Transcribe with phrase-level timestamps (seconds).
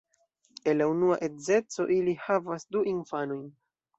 [0.71, 3.45] El la unua edzeco li havas du infanojn.